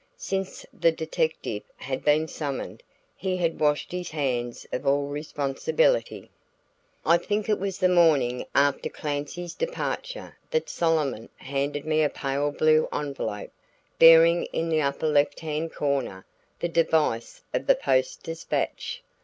[0.17, 2.81] Since the detective had been summoned,
[3.15, 6.31] he had washed his hands of all responsibility.
[7.05, 12.49] I think it was the morning after Clancy's departure that Solomon handed me a pale
[12.49, 13.51] blue envelope
[13.99, 16.25] bearing in the upper left hand corner
[16.61, 19.03] the device of the Post Dispatch.